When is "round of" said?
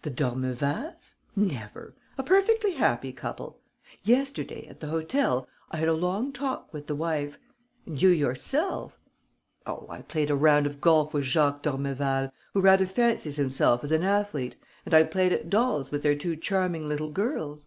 10.34-10.80